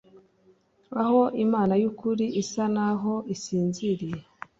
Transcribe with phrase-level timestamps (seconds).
[1.01, 4.19] Aho Imana yukuri isa naho isinziriye